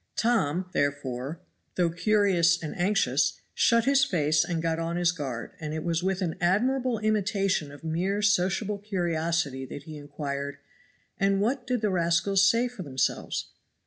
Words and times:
Tom, 0.15 0.67
therefore, 0.73 1.41
though 1.75 1.91
curious 1.91 2.59
and 2.63 2.75
anxious, 2.75 3.39
shut 3.53 3.85
his 3.85 4.03
face 4.03 4.43
and 4.43 4.59
got 4.59 4.79
on 4.79 4.95
his 4.95 5.11
guard, 5.11 5.51
and 5.59 5.75
it 5.75 5.83
was 5.83 6.01
with 6.01 6.23
an 6.23 6.33
admirable 6.41 6.97
imitation 6.97 7.71
of 7.71 7.83
mere 7.83 8.23
sociable 8.23 8.79
curiosity 8.79 9.63
that 9.63 9.83
he 9.83 9.97
inquired, 9.97 10.57
"And 11.19 11.39
what 11.39 11.67
did 11.67 11.81
the 11.81 11.91
rascals 11.91 12.49
say 12.49 12.67
for 12.67 12.81
themselves?" 12.81 13.49